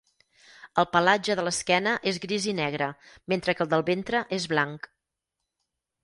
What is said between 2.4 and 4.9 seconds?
i negre, mentre que el del ventre és blanc.